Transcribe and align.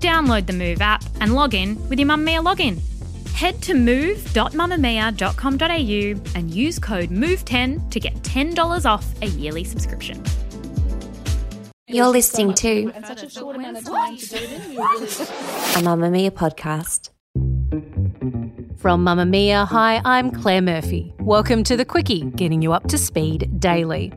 Download 0.00 0.46
the 0.46 0.52
Move 0.52 0.80
app 0.80 1.02
and 1.20 1.34
log 1.34 1.54
in 1.54 1.76
with 1.88 1.98
your 1.98 2.06
Mamamia 2.08 2.44
login. 2.44 2.80
Head 3.32 3.60
to 3.62 3.74
move.mamamia.com.au 3.74 6.38
and 6.38 6.50
use 6.50 6.78
code 6.78 7.10
MOVE10 7.10 7.90
to 7.90 8.00
get 8.00 8.14
$10 8.22 8.86
off 8.86 9.06
a 9.22 9.26
yearly 9.26 9.64
subscription. 9.64 10.22
You're 11.86 12.08
listening 12.08 12.54
to 12.54 12.88
a 12.88 12.92
Mamamia 15.80 16.30
podcast. 16.30 17.10
From 18.78 19.04
Mamamia, 19.04 19.66
hi, 19.66 20.00
I'm 20.04 20.30
Claire 20.30 20.62
Murphy. 20.62 21.12
Welcome 21.18 21.64
to 21.64 21.76
The 21.76 21.84
Quicky, 21.84 22.34
getting 22.36 22.62
you 22.62 22.72
up 22.72 22.86
to 22.88 22.98
speed 22.98 23.50
daily. 23.58 24.12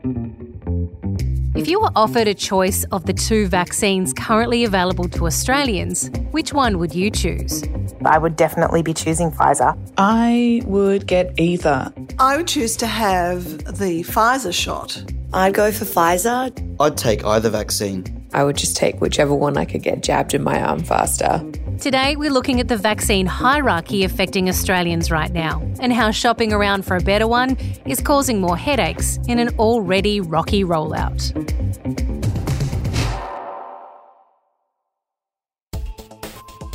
If 1.54 1.68
you 1.68 1.80
were 1.80 1.90
offered 1.94 2.28
a 2.28 2.34
choice 2.34 2.84
of 2.92 3.04
the 3.04 3.12
two 3.12 3.46
vaccines 3.46 4.14
currently 4.14 4.64
available 4.64 5.06
to 5.10 5.26
Australians, 5.26 6.10
which 6.30 6.54
one 6.54 6.78
would 6.78 6.94
you 6.94 7.10
choose? 7.10 7.62
I 8.06 8.16
would 8.16 8.36
definitely 8.36 8.80
be 8.80 8.94
choosing 8.94 9.30
Pfizer. 9.30 9.76
I 9.98 10.62
would 10.64 11.06
get 11.06 11.38
either. 11.38 11.92
I 12.18 12.38
would 12.38 12.48
choose 12.48 12.74
to 12.78 12.86
have 12.86 13.44
the 13.78 14.02
Pfizer 14.02 14.52
shot. 14.52 15.04
I'd 15.34 15.52
go 15.52 15.70
for 15.70 15.84
Pfizer. 15.84 16.50
I'd 16.80 16.96
take 16.96 17.22
either 17.26 17.50
vaccine. 17.50 18.26
I 18.32 18.44
would 18.44 18.56
just 18.56 18.74
take 18.74 19.02
whichever 19.02 19.34
one 19.34 19.58
I 19.58 19.66
could 19.66 19.82
get 19.82 20.02
jabbed 20.02 20.32
in 20.32 20.42
my 20.42 20.62
arm 20.62 20.82
faster. 20.82 21.42
Today, 21.82 22.14
we're 22.14 22.30
looking 22.30 22.60
at 22.60 22.68
the 22.68 22.76
vaccine 22.76 23.26
hierarchy 23.26 24.04
affecting 24.04 24.48
Australians 24.48 25.10
right 25.10 25.32
now 25.32 25.60
and 25.80 25.92
how 25.92 26.12
shopping 26.12 26.52
around 26.52 26.84
for 26.84 26.96
a 26.96 27.00
better 27.00 27.26
one 27.26 27.56
is 27.86 28.00
causing 28.00 28.40
more 28.40 28.56
headaches 28.56 29.18
in 29.26 29.40
an 29.40 29.48
already 29.58 30.20
rocky 30.20 30.62
rollout. 30.62 31.32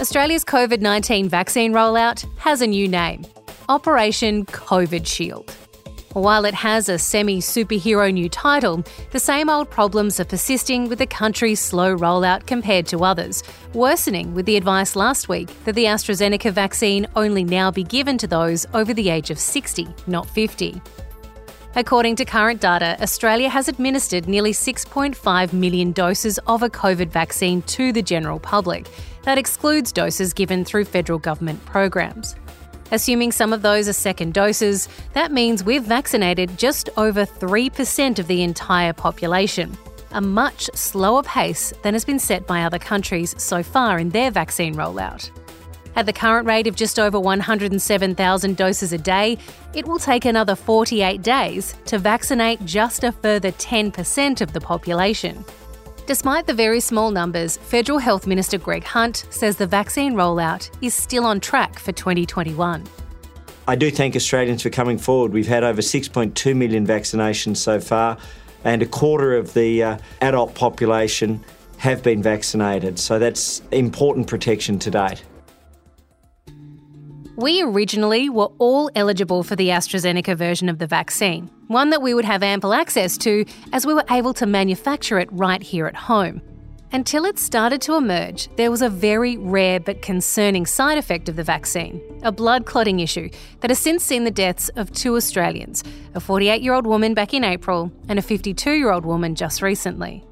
Australia's 0.01 0.43
COVID 0.43 0.81
19 0.81 1.29
vaccine 1.29 1.71
rollout 1.71 2.25
has 2.39 2.61
a 2.61 2.67
new 2.67 2.89
name 2.89 3.25
Operation 3.69 4.45
COVID 4.47 5.07
Shield. 5.07 5.55
While 6.13 6.45
it 6.45 6.53
has 6.53 6.89
a 6.89 6.97
semi 6.97 7.39
superhero 7.39 8.11
new 8.11 8.29
title, 8.29 8.83
the 9.11 9.19
same 9.19 9.49
old 9.49 9.69
problems 9.69 10.19
are 10.19 10.25
persisting 10.25 10.87
with 10.87 10.99
the 10.99 11.05
country's 11.05 11.59
slow 11.59 11.95
rollout 11.95 12.47
compared 12.47 12.87
to 12.87 13.03
others, 13.03 13.43
worsening 13.73 14.33
with 14.33 14.45
the 14.45 14.55
advice 14.55 14.95
last 14.95 15.29
week 15.29 15.49
that 15.65 15.75
the 15.75 15.85
AstraZeneca 15.85 16.51
vaccine 16.51 17.07
only 17.15 17.43
now 17.43 17.69
be 17.69 17.83
given 17.83 18.17
to 18.17 18.27
those 18.27 18.65
over 18.73 18.93
the 18.93 19.09
age 19.09 19.29
of 19.29 19.37
60, 19.37 19.87
not 20.07 20.27
50. 20.29 20.81
According 21.75 22.15
to 22.15 22.25
current 22.25 22.61
data, 22.61 22.97
Australia 23.01 23.49
has 23.49 23.67
administered 23.67 24.27
nearly 24.27 24.53
6.5 24.53 25.53
million 25.53 25.91
doses 25.91 26.39
of 26.47 26.63
a 26.63 26.69
COVID 26.69 27.09
vaccine 27.09 27.61
to 27.63 27.91
the 27.91 28.01
general 28.01 28.39
public. 28.39 28.87
That 29.23 29.37
excludes 29.37 29.91
doses 29.91 30.33
given 30.33 30.65
through 30.65 30.85
federal 30.85 31.19
government 31.19 31.63
programs. 31.65 32.35
Assuming 32.91 33.33
some 33.33 33.51
of 33.51 33.61
those 33.61 33.89
are 33.89 33.93
second 33.93 34.33
doses, 34.33 34.87
that 35.13 35.31
means 35.31 35.63
we've 35.63 35.83
vaccinated 35.83 36.57
just 36.57 36.89
over 36.95 37.25
3% 37.25 38.19
of 38.19 38.27
the 38.27 38.43
entire 38.43 38.93
population, 38.93 39.77
a 40.11 40.21
much 40.21 40.69
slower 40.73 41.21
pace 41.23 41.73
than 41.83 41.93
has 41.93 42.05
been 42.05 42.19
set 42.19 42.47
by 42.47 42.63
other 42.63 42.79
countries 42.79 43.35
so 43.37 43.61
far 43.61 43.99
in 43.99 44.09
their 44.11 44.31
vaccine 44.31 44.73
rollout. 44.73 45.29
At 45.97 46.05
the 46.05 46.13
current 46.13 46.47
rate 46.47 46.67
of 46.67 46.75
just 46.75 46.99
over 46.99 47.19
107,000 47.19 48.55
doses 48.55 48.93
a 48.93 48.97
day, 48.97 49.37
it 49.73 49.85
will 49.85 49.99
take 49.99 50.25
another 50.25 50.55
48 50.55 51.21
days 51.23 51.75
to 51.85 51.97
vaccinate 51.97 52.63
just 52.65 53.03
a 53.03 53.11
further 53.11 53.51
10% 53.51 54.41
of 54.41 54.53
the 54.53 54.61
population. 54.61 55.43
Despite 56.07 56.47
the 56.47 56.53
very 56.53 56.79
small 56.79 57.11
numbers, 57.11 57.57
Federal 57.57 57.99
Health 57.99 58.27
Minister 58.27 58.57
Greg 58.57 58.85
Hunt 58.85 59.25
says 59.29 59.57
the 59.57 59.67
vaccine 59.67 60.13
rollout 60.13 60.69
is 60.81 60.93
still 60.93 61.25
on 61.25 61.41
track 61.41 61.77
for 61.79 61.91
2021. 61.91 62.85
I 63.67 63.75
do 63.75 63.91
thank 63.91 64.15
Australians 64.15 64.63
for 64.63 64.69
coming 64.69 64.97
forward. 64.97 65.33
We've 65.33 65.47
had 65.47 65.65
over 65.65 65.81
6.2 65.81 66.55
million 66.55 66.87
vaccinations 66.87 67.57
so 67.57 67.81
far, 67.81 68.17
and 68.63 68.81
a 68.81 68.85
quarter 68.85 69.35
of 69.35 69.53
the 69.53 69.83
uh, 69.83 69.97
adult 70.21 70.55
population 70.55 71.43
have 71.79 72.03
been 72.03 72.23
vaccinated. 72.23 72.99
So 72.99 73.19
that's 73.19 73.61
important 73.71 74.27
protection 74.27 74.79
to 74.79 74.89
date. 74.89 75.21
We 77.37 77.61
originally 77.61 78.31
were 78.31 78.49
all 78.57 78.89
eligible 78.95 79.43
for 79.43 79.55
the 79.55 79.69
AstraZeneca 79.69 80.35
version 80.35 80.69
of 80.69 80.79
the 80.79 80.87
vaccine, 80.87 81.51
one 81.67 81.91
that 81.91 82.01
we 82.01 82.15
would 82.15 82.25
have 82.25 82.41
ample 82.41 82.73
access 82.73 83.15
to 83.19 83.45
as 83.71 83.85
we 83.85 83.93
were 83.93 84.03
able 84.09 84.33
to 84.33 84.47
manufacture 84.47 85.19
it 85.19 85.31
right 85.31 85.61
here 85.61 85.85
at 85.85 85.95
home. 85.95 86.41
Until 86.91 87.25
it 87.25 87.37
started 87.37 87.79
to 87.81 87.93
emerge, 87.93 88.49
there 88.55 88.71
was 88.71 88.81
a 88.81 88.89
very 88.89 89.37
rare 89.37 89.79
but 89.79 90.01
concerning 90.01 90.65
side 90.65 90.97
effect 90.97 91.29
of 91.29 91.35
the 91.35 91.43
vaccine 91.43 92.01
a 92.23 92.31
blood 92.31 92.65
clotting 92.65 93.01
issue 93.01 93.29
that 93.59 93.69
has 93.69 93.77
since 93.77 94.03
seen 94.03 94.23
the 94.23 94.31
deaths 94.31 94.69
of 94.69 94.91
two 94.91 95.15
Australians 95.15 95.83
a 96.15 96.19
48 96.19 96.63
year 96.63 96.73
old 96.73 96.87
woman 96.87 97.13
back 97.13 97.35
in 97.35 97.43
April 97.43 97.91
and 98.09 98.17
a 98.17 98.23
52 98.23 98.71
year 98.71 98.89
old 98.89 99.05
woman 99.05 99.35
just 99.35 99.61
recently. 99.61 100.25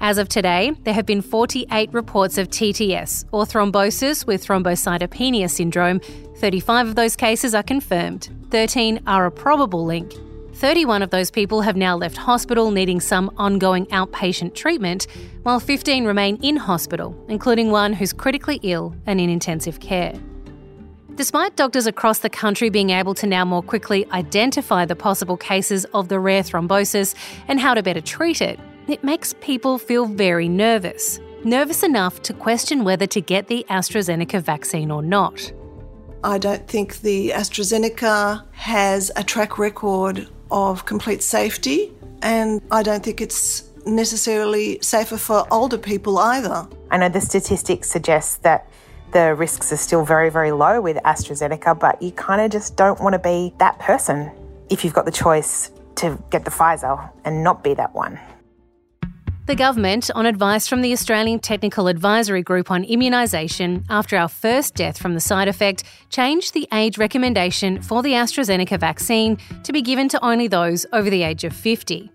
As 0.00 0.18
of 0.18 0.28
today, 0.28 0.72
there 0.84 0.92
have 0.94 1.06
been 1.06 1.22
48 1.22 1.92
reports 1.92 2.36
of 2.36 2.48
TTS, 2.48 3.24
or 3.32 3.44
thrombosis 3.44 4.26
with 4.26 4.46
thrombocytopenia 4.46 5.48
syndrome. 5.48 6.00
35 6.36 6.88
of 6.88 6.94
those 6.96 7.16
cases 7.16 7.54
are 7.54 7.62
confirmed, 7.62 8.28
13 8.50 9.00
are 9.06 9.24
a 9.24 9.30
probable 9.30 9.84
link. 9.86 10.12
31 10.52 11.02
of 11.02 11.10
those 11.10 11.30
people 11.30 11.62
have 11.62 11.76
now 11.76 11.96
left 11.96 12.16
hospital 12.16 12.70
needing 12.70 13.00
some 13.00 13.30
ongoing 13.38 13.86
outpatient 13.86 14.54
treatment, 14.54 15.06
while 15.42 15.60
15 15.60 16.04
remain 16.04 16.36
in 16.42 16.56
hospital, 16.56 17.16
including 17.28 17.70
one 17.70 17.94
who's 17.94 18.12
critically 18.12 18.60
ill 18.62 18.94
and 19.06 19.20
in 19.20 19.30
intensive 19.30 19.80
care. 19.80 20.14
Despite 21.14 21.56
doctors 21.56 21.86
across 21.86 22.18
the 22.18 22.28
country 22.28 22.68
being 22.68 22.90
able 22.90 23.14
to 23.14 23.26
now 23.26 23.46
more 23.46 23.62
quickly 23.62 24.06
identify 24.12 24.84
the 24.84 24.96
possible 24.96 25.38
cases 25.38 25.86
of 25.94 26.08
the 26.08 26.20
rare 26.20 26.42
thrombosis 26.42 27.14
and 27.48 27.58
how 27.58 27.72
to 27.72 27.82
better 27.82 28.02
treat 28.02 28.42
it, 28.42 28.60
it 28.88 29.02
makes 29.02 29.34
people 29.40 29.78
feel 29.78 30.06
very 30.06 30.48
nervous. 30.48 31.20
Nervous 31.44 31.82
enough 31.82 32.22
to 32.22 32.32
question 32.32 32.84
whether 32.84 33.06
to 33.06 33.20
get 33.20 33.48
the 33.48 33.64
AstraZeneca 33.70 34.40
vaccine 34.42 34.90
or 34.90 35.02
not. 35.02 35.52
I 36.24 36.38
don't 36.38 36.66
think 36.66 37.00
the 37.00 37.30
AstraZeneca 37.30 38.44
has 38.52 39.10
a 39.16 39.22
track 39.22 39.58
record 39.58 40.28
of 40.50 40.84
complete 40.86 41.22
safety, 41.22 41.92
and 42.22 42.60
I 42.70 42.82
don't 42.82 43.04
think 43.04 43.20
it's 43.20 43.64
necessarily 43.86 44.80
safer 44.80 45.16
for 45.16 45.46
older 45.52 45.78
people 45.78 46.18
either. 46.18 46.66
I 46.90 46.96
know 46.96 47.08
the 47.08 47.20
statistics 47.20 47.88
suggest 47.88 48.42
that 48.42 48.68
the 49.12 49.34
risks 49.34 49.72
are 49.72 49.76
still 49.76 50.04
very, 50.04 50.30
very 50.30 50.52
low 50.52 50.80
with 50.80 50.96
AstraZeneca, 50.98 51.78
but 51.78 52.02
you 52.02 52.10
kind 52.12 52.40
of 52.40 52.50
just 52.50 52.76
don't 52.76 53.00
want 53.00 53.12
to 53.12 53.18
be 53.18 53.54
that 53.58 53.78
person 53.78 54.30
if 54.68 54.84
you've 54.84 54.94
got 54.94 55.04
the 55.04 55.12
choice 55.12 55.70
to 55.96 56.18
get 56.30 56.44
the 56.44 56.50
Pfizer 56.50 57.08
and 57.24 57.44
not 57.44 57.62
be 57.62 57.74
that 57.74 57.94
one. 57.94 58.18
The 59.46 59.54
government, 59.54 60.10
on 60.12 60.26
advice 60.26 60.66
from 60.66 60.82
the 60.82 60.92
Australian 60.92 61.38
Technical 61.38 61.86
Advisory 61.86 62.42
Group 62.42 62.68
on 62.68 62.82
Immunisation, 62.82 63.84
after 63.88 64.16
our 64.16 64.28
first 64.28 64.74
death 64.74 64.98
from 64.98 65.14
the 65.14 65.20
side 65.20 65.46
effect, 65.46 65.84
changed 66.10 66.52
the 66.52 66.66
age 66.72 66.98
recommendation 66.98 67.80
for 67.80 68.02
the 68.02 68.14
AstraZeneca 68.14 68.80
vaccine 68.80 69.38
to 69.62 69.72
be 69.72 69.82
given 69.82 70.08
to 70.08 70.24
only 70.24 70.48
those 70.48 70.84
over 70.92 71.08
the 71.08 71.22
age 71.22 71.44
of 71.44 71.52
50. 71.52 72.10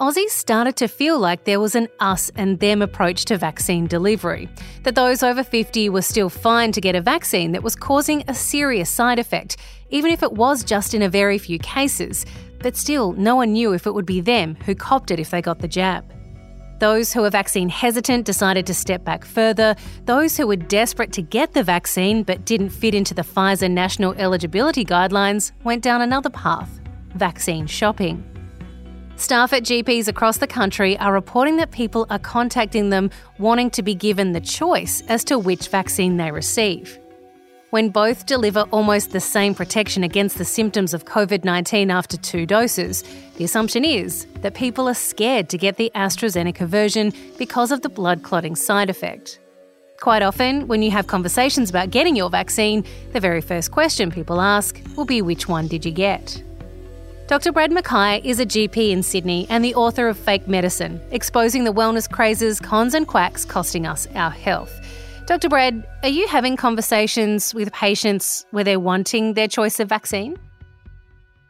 Aussies 0.00 0.30
started 0.30 0.76
to 0.76 0.88
feel 0.88 1.18
like 1.18 1.44
there 1.44 1.60
was 1.60 1.74
an 1.74 1.88
us 2.00 2.30
and 2.36 2.58
them 2.58 2.80
approach 2.80 3.26
to 3.26 3.36
vaccine 3.36 3.86
delivery, 3.86 4.48
that 4.84 4.94
those 4.94 5.22
over 5.22 5.44
50 5.44 5.90
were 5.90 6.00
still 6.00 6.30
fine 6.30 6.72
to 6.72 6.80
get 6.80 6.94
a 6.94 7.02
vaccine 7.02 7.52
that 7.52 7.62
was 7.62 7.76
causing 7.76 8.24
a 8.28 8.34
serious 8.34 8.88
side 8.88 9.18
effect, 9.18 9.58
even 9.90 10.10
if 10.10 10.22
it 10.22 10.32
was 10.32 10.64
just 10.64 10.94
in 10.94 11.02
a 11.02 11.08
very 11.10 11.36
few 11.36 11.58
cases. 11.58 12.24
But 12.60 12.78
still, 12.78 13.12
no 13.12 13.36
one 13.36 13.52
knew 13.52 13.74
if 13.74 13.86
it 13.86 13.92
would 13.92 14.06
be 14.06 14.22
them 14.22 14.54
who 14.64 14.74
copped 14.74 15.10
it 15.10 15.20
if 15.20 15.28
they 15.28 15.42
got 15.42 15.58
the 15.58 15.68
jab. 15.68 16.15
Those 16.78 17.12
who 17.12 17.24
are 17.24 17.30
vaccine 17.30 17.68
hesitant 17.68 18.26
decided 18.26 18.66
to 18.66 18.74
step 18.74 19.04
back 19.04 19.24
further. 19.24 19.74
Those 20.04 20.36
who 20.36 20.46
were 20.46 20.56
desperate 20.56 21.12
to 21.12 21.22
get 21.22 21.54
the 21.54 21.62
vaccine 21.62 22.22
but 22.22 22.44
didn't 22.44 22.70
fit 22.70 22.94
into 22.94 23.14
the 23.14 23.22
Pfizer 23.22 23.70
national 23.70 24.12
eligibility 24.14 24.84
guidelines 24.84 25.52
went 25.64 25.82
down 25.82 26.02
another 26.02 26.30
path 26.30 26.80
vaccine 27.14 27.66
shopping. 27.66 28.22
Staff 29.16 29.54
at 29.54 29.62
GPs 29.62 30.08
across 30.08 30.36
the 30.36 30.46
country 30.46 30.98
are 30.98 31.14
reporting 31.14 31.56
that 31.56 31.70
people 31.70 32.06
are 32.10 32.18
contacting 32.18 32.90
them 32.90 33.10
wanting 33.38 33.70
to 33.70 33.82
be 33.82 33.94
given 33.94 34.32
the 34.32 34.40
choice 34.40 35.02
as 35.08 35.24
to 35.24 35.38
which 35.38 35.68
vaccine 35.68 36.18
they 36.18 36.30
receive. 36.30 36.98
When 37.70 37.88
both 37.88 38.26
deliver 38.26 38.60
almost 38.70 39.10
the 39.10 39.18
same 39.18 39.52
protection 39.52 40.04
against 40.04 40.38
the 40.38 40.44
symptoms 40.44 40.94
of 40.94 41.04
COVID 41.04 41.42
19 41.42 41.90
after 41.90 42.16
two 42.16 42.46
doses, 42.46 43.02
the 43.38 43.44
assumption 43.44 43.84
is 43.84 44.26
that 44.42 44.54
people 44.54 44.88
are 44.88 44.94
scared 44.94 45.48
to 45.48 45.58
get 45.58 45.76
the 45.76 45.90
AstraZeneca 45.96 46.64
version 46.68 47.12
because 47.38 47.72
of 47.72 47.82
the 47.82 47.88
blood 47.88 48.22
clotting 48.22 48.54
side 48.54 48.88
effect. 48.88 49.40
Quite 49.98 50.22
often, 50.22 50.68
when 50.68 50.80
you 50.80 50.92
have 50.92 51.08
conversations 51.08 51.68
about 51.68 51.90
getting 51.90 52.14
your 52.14 52.30
vaccine, 52.30 52.84
the 53.12 53.18
very 53.18 53.40
first 53.40 53.72
question 53.72 54.12
people 54.12 54.40
ask 54.40 54.80
will 54.96 55.04
be 55.04 55.20
which 55.20 55.48
one 55.48 55.66
did 55.66 55.84
you 55.84 55.90
get? 55.90 56.40
Dr. 57.26 57.50
Brad 57.50 57.72
McKay 57.72 58.24
is 58.24 58.38
a 58.38 58.46
GP 58.46 58.92
in 58.92 59.02
Sydney 59.02 59.48
and 59.50 59.64
the 59.64 59.74
author 59.74 60.06
of 60.06 60.16
Fake 60.16 60.46
Medicine, 60.46 61.00
exposing 61.10 61.64
the 61.64 61.72
wellness 61.72 62.08
crazes, 62.08 62.60
cons, 62.60 62.94
and 62.94 63.08
quacks 63.08 63.44
costing 63.44 63.86
us 63.86 64.06
our 64.14 64.30
health. 64.30 64.85
Dr. 65.26 65.48
Brad, 65.48 65.84
are 66.04 66.08
you 66.08 66.28
having 66.28 66.56
conversations 66.56 67.52
with 67.52 67.72
patients 67.72 68.46
where 68.52 68.62
they're 68.62 68.78
wanting 68.78 69.34
their 69.34 69.48
choice 69.48 69.80
of 69.80 69.88
vaccine? 69.88 70.38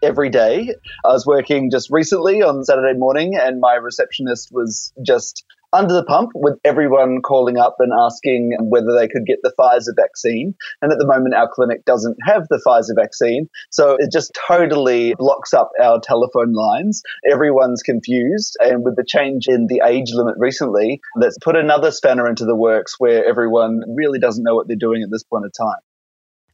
Every 0.02 0.30
day. 0.30 0.74
I 1.04 1.08
was 1.08 1.26
working 1.26 1.70
just 1.70 1.90
recently 1.90 2.42
on 2.42 2.64
Saturday 2.64 2.98
morning, 2.98 3.36
and 3.36 3.60
my 3.60 3.74
receptionist 3.74 4.48
was 4.50 4.94
just 5.04 5.44
under 5.72 5.94
the 5.94 6.04
pump 6.04 6.30
with 6.34 6.58
everyone 6.64 7.20
calling 7.22 7.58
up 7.58 7.76
and 7.78 7.92
asking 7.92 8.56
whether 8.60 8.94
they 8.96 9.08
could 9.08 9.26
get 9.26 9.38
the 9.42 9.52
Pfizer 9.58 9.94
vaccine. 9.96 10.54
And 10.82 10.92
at 10.92 10.98
the 10.98 11.06
moment, 11.06 11.34
our 11.34 11.48
clinic 11.52 11.84
doesn't 11.84 12.16
have 12.24 12.46
the 12.48 12.62
Pfizer 12.66 12.94
vaccine. 13.00 13.48
So 13.70 13.96
it 13.98 14.10
just 14.12 14.36
totally 14.48 15.14
blocks 15.18 15.52
up 15.52 15.70
our 15.82 16.00
telephone 16.00 16.52
lines. 16.52 17.02
Everyone's 17.30 17.82
confused. 17.82 18.56
And 18.60 18.84
with 18.84 18.96
the 18.96 19.04
change 19.06 19.46
in 19.48 19.66
the 19.68 19.82
age 19.84 20.12
limit 20.12 20.34
recently, 20.38 21.00
that's 21.20 21.38
put 21.42 21.56
another 21.56 21.90
spanner 21.90 22.28
into 22.28 22.44
the 22.44 22.56
works 22.56 22.94
where 22.98 23.24
everyone 23.24 23.80
really 23.94 24.18
doesn't 24.18 24.44
know 24.44 24.54
what 24.54 24.68
they're 24.68 24.76
doing 24.76 25.02
at 25.02 25.10
this 25.10 25.24
point 25.24 25.44
in 25.44 25.50
time. 25.50 25.80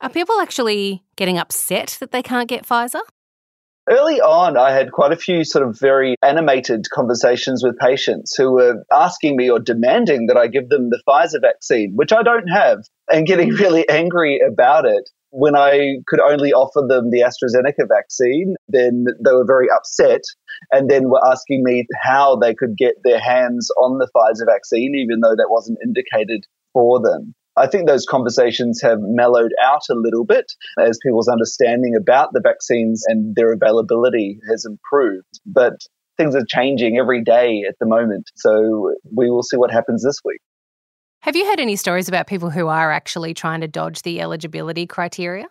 Are 0.00 0.10
people 0.10 0.40
actually 0.40 1.04
getting 1.16 1.38
upset 1.38 1.96
that 2.00 2.10
they 2.10 2.22
can't 2.22 2.48
get 2.48 2.66
Pfizer? 2.66 3.02
Early 3.90 4.20
on, 4.20 4.56
I 4.56 4.70
had 4.70 4.92
quite 4.92 5.10
a 5.10 5.16
few 5.16 5.42
sort 5.42 5.66
of 5.66 5.78
very 5.78 6.14
animated 6.22 6.84
conversations 6.92 7.64
with 7.64 7.76
patients 7.78 8.32
who 8.36 8.52
were 8.52 8.84
asking 8.92 9.36
me 9.36 9.50
or 9.50 9.58
demanding 9.58 10.26
that 10.26 10.36
I 10.36 10.46
give 10.46 10.68
them 10.68 10.90
the 10.90 11.02
Pfizer 11.06 11.40
vaccine, 11.40 11.94
which 11.96 12.12
I 12.12 12.22
don't 12.22 12.46
have, 12.46 12.84
and 13.10 13.26
getting 13.26 13.50
mm. 13.50 13.58
really 13.58 13.88
angry 13.88 14.40
about 14.46 14.86
it. 14.86 15.10
When 15.30 15.56
I 15.56 15.96
could 16.06 16.20
only 16.20 16.52
offer 16.52 16.86
them 16.86 17.10
the 17.10 17.22
AstraZeneca 17.22 17.88
vaccine, 17.88 18.54
then 18.68 19.06
they 19.24 19.32
were 19.32 19.46
very 19.46 19.66
upset 19.74 20.20
and 20.70 20.88
then 20.88 21.08
were 21.08 21.26
asking 21.26 21.64
me 21.64 21.86
how 22.02 22.36
they 22.36 22.54
could 22.54 22.76
get 22.76 22.94
their 23.02 23.18
hands 23.18 23.68
on 23.78 23.98
the 23.98 24.08
Pfizer 24.14 24.46
vaccine, 24.46 24.94
even 24.94 25.20
though 25.20 25.34
that 25.34 25.48
wasn't 25.50 25.78
indicated 25.82 26.44
for 26.72 27.00
them. 27.00 27.34
I 27.56 27.66
think 27.66 27.86
those 27.86 28.06
conversations 28.06 28.80
have 28.82 28.98
mellowed 29.00 29.52
out 29.62 29.82
a 29.90 29.94
little 29.94 30.24
bit 30.24 30.52
as 30.78 30.98
people's 31.02 31.28
understanding 31.28 31.94
about 31.94 32.30
the 32.32 32.40
vaccines 32.42 33.04
and 33.06 33.34
their 33.36 33.52
availability 33.52 34.38
has 34.48 34.64
improved. 34.64 35.40
But 35.44 35.74
things 36.16 36.34
are 36.34 36.44
changing 36.48 36.98
every 36.98 37.22
day 37.22 37.64
at 37.68 37.74
the 37.78 37.86
moment. 37.86 38.30
So 38.36 38.94
we 39.14 39.30
will 39.30 39.42
see 39.42 39.56
what 39.56 39.70
happens 39.70 40.02
this 40.02 40.18
week. 40.24 40.40
Have 41.20 41.36
you 41.36 41.46
heard 41.46 41.60
any 41.60 41.76
stories 41.76 42.08
about 42.08 42.26
people 42.26 42.50
who 42.50 42.66
are 42.66 42.90
actually 42.90 43.32
trying 43.34 43.60
to 43.60 43.68
dodge 43.68 44.02
the 44.02 44.20
eligibility 44.20 44.86
criteria? 44.86 45.46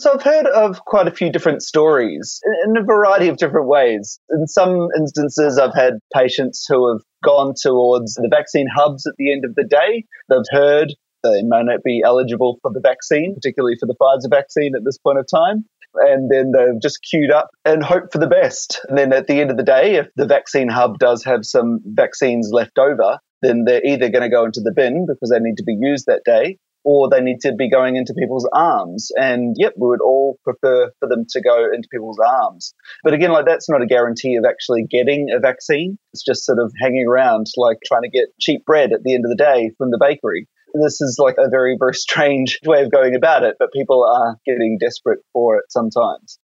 So 0.00 0.14
I've 0.14 0.22
heard 0.22 0.46
of 0.46 0.82
quite 0.86 1.08
a 1.08 1.10
few 1.10 1.30
different 1.30 1.62
stories 1.62 2.40
in 2.64 2.74
a 2.74 2.82
variety 2.82 3.28
of 3.28 3.36
different 3.36 3.68
ways. 3.68 4.18
In 4.30 4.46
some 4.46 4.88
instances, 4.96 5.58
I've 5.58 5.74
had 5.74 5.98
patients 6.14 6.64
who 6.66 6.88
have 6.88 7.02
gone 7.22 7.52
towards 7.54 8.14
the 8.14 8.30
vaccine 8.30 8.66
hubs 8.74 9.06
at 9.06 9.12
the 9.18 9.30
end 9.30 9.44
of 9.44 9.54
the 9.56 9.64
day. 9.64 10.06
They've 10.30 10.38
heard 10.52 10.94
they 11.22 11.42
may 11.42 11.62
not 11.64 11.82
be 11.84 12.00
eligible 12.02 12.56
for 12.62 12.72
the 12.72 12.80
vaccine, 12.80 13.34
particularly 13.34 13.76
for 13.78 13.84
the 13.84 13.94
Pfizer 14.00 14.30
vaccine 14.30 14.72
at 14.74 14.86
this 14.86 14.96
point 14.96 15.18
of 15.18 15.26
time. 15.30 15.66
And 15.92 16.30
then 16.30 16.52
they've 16.56 16.80
just 16.80 17.00
queued 17.02 17.30
up 17.30 17.50
and 17.66 17.84
hope 17.84 18.10
for 18.10 18.20
the 18.20 18.26
best. 18.26 18.80
And 18.88 18.96
then 18.96 19.12
at 19.12 19.26
the 19.26 19.38
end 19.38 19.50
of 19.50 19.58
the 19.58 19.62
day, 19.62 19.96
if 19.96 20.08
the 20.16 20.24
vaccine 20.24 20.70
hub 20.70 20.98
does 20.98 21.24
have 21.24 21.44
some 21.44 21.80
vaccines 21.84 22.48
left 22.50 22.78
over, 22.78 23.18
then 23.42 23.64
they're 23.66 23.84
either 23.84 24.08
going 24.08 24.22
to 24.22 24.30
go 24.30 24.46
into 24.46 24.62
the 24.62 24.72
bin 24.72 25.04
because 25.06 25.28
they 25.28 25.40
need 25.40 25.58
to 25.58 25.64
be 25.64 25.76
used 25.78 26.06
that 26.06 26.22
day, 26.24 26.56
or 26.84 27.08
they 27.10 27.20
need 27.20 27.40
to 27.40 27.54
be 27.54 27.70
going 27.70 27.96
into 27.96 28.14
people's 28.18 28.48
arms. 28.52 29.10
And 29.16 29.54
yep, 29.58 29.74
we 29.76 29.88
would 29.88 30.00
all 30.00 30.38
prefer 30.44 30.90
for 30.98 31.08
them 31.08 31.26
to 31.30 31.40
go 31.40 31.64
into 31.64 31.88
people's 31.90 32.18
arms. 32.18 32.74
But 33.04 33.14
again, 33.14 33.32
like 33.32 33.46
that's 33.46 33.68
not 33.68 33.82
a 33.82 33.86
guarantee 33.86 34.36
of 34.36 34.44
actually 34.48 34.84
getting 34.90 35.28
a 35.34 35.40
vaccine. 35.40 35.98
It's 36.12 36.24
just 36.24 36.44
sort 36.44 36.58
of 36.58 36.72
hanging 36.80 37.06
around, 37.06 37.46
like 37.56 37.78
trying 37.84 38.02
to 38.02 38.10
get 38.10 38.28
cheap 38.40 38.64
bread 38.64 38.92
at 38.92 39.02
the 39.02 39.14
end 39.14 39.24
of 39.24 39.30
the 39.30 39.42
day 39.42 39.70
from 39.76 39.90
the 39.90 39.98
bakery. 40.00 40.48
This 40.74 41.00
is 41.00 41.16
like 41.18 41.34
a 41.38 41.48
very, 41.50 41.76
very 41.78 41.94
strange 41.94 42.60
way 42.64 42.82
of 42.82 42.90
going 42.90 43.14
about 43.14 43.42
it, 43.42 43.56
but 43.58 43.72
people 43.72 44.04
are 44.04 44.36
getting 44.46 44.78
desperate 44.80 45.20
for 45.32 45.58
it 45.58 45.64
sometimes. 45.68 46.38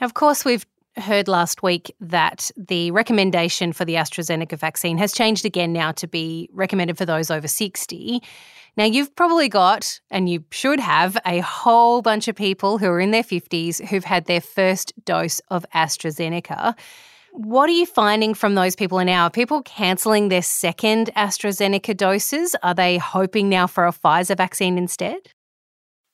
Of 0.00 0.14
course, 0.14 0.44
we've 0.44 0.66
heard 0.96 1.28
last 1.28 1.62
week 1.62 1.94
that 2.00 2.50
the 2.56 2.90
recommendation 2.90 3.72
for 3.72 3.84
the 3.84 3.94
AstraZeneca 3.94 4.58
vaccine 4.58 4.98
has 4.98 5.12
changed 5.12 5.44
again 5.44 5.72
now 5.72 5.92
to 5.92 6.06
be 6.06 6.48
recommended 6.52 6.98
for 6.98 7.06
those 7.06 7.30
over 7.30 7.48
60. 7.48 8.22
Now, 8.78 8.84
you've 8.84 9.16
probably 9.16 9.48
got, 9.48 10.00
and 10.08 10.28
you 10.28 10.44
should 10.52 10.78
have, 10.78 11.18
a 11.26 11.40
whole 11.40 12.00
bunch 12.00 12.28
of 12.28 12.36
people 12.36 12.78
who 12.78 12.86
are 12.86 13.00
in 13.00 13.10
their 13.10 13.24
50s 13.24 13.84
who've 13.84 14.04
had 14.04 14.26
their 14.26 14.40
first 14.40 14.92
dose 15.04 15.40
of 15.50 15.66
AstraZeneca. 15.74 16.78
What 17.32 17.68
are 17.68 17.72
you 17.72 17.86
finding 17.86 18.34
from 18.34 18.54
those 18.54 18.76
people 18.76 19.04
now? 19.04 19.24
Are 19.24 19.30
people 19.30 19.62
cancelling 19.62 20.28
their 20.28 20.42
second 20.42 21.10
AstraZeneca 21.16 21.96
doses? 21.96 22.54
Are 22.62 22.72
they 22.72 22.98
hoping 22.98 23.48
now 23.48 23.66
for 23.66 23.84
a 23.84 23.90
Pfizer 23.90 24.36
vaccine 24.36 24.78
instead? 24.78 25.18